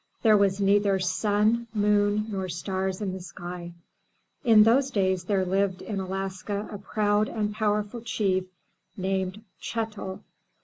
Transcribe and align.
There 0.23 0.35
was 0.35 0.59
neither 0.59 0.97
sun, 0.97 1.67
moon, 1.75 2.25
nor 2.31 2.49
stars 2.49 3.01
in 3.01 3.13
the 3.13 3.19
sky. 3.19 3.73
In 4.43 4.63
those 4.63 4.89
days 4.89 5.25
there 5.25 5.45
lived 5.45 5.83
in 5.83 5.99
Alaska 5.99 6.67
a 6.71 6.79
proud 6.79 7.29
and 7.29 7.53
power 7.53 7.83
ful 7.83 8.01
chief, 8.01 8.45
named 8.97 9.43
Chet'l. 9.61 10.23